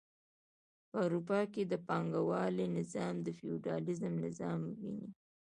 [0.89, 5.05] په اروپا کې د پانګوالۍ نظام د فیوډالیزم ځای ونیو.